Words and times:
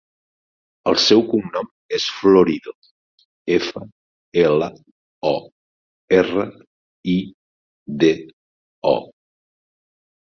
El 0.91 0.95
seu 1.01 1.19
cognom 1.31 1.67
és 1.97 2.07
Florido: 2.21 2.73
efa, 3.57 3.83
ela, 4.45 4.69
o, 5.35 5.37
erra, 6.21 6.49
i, 7.15 7.19
de, 8.05 8.13
o. 8.95 8.99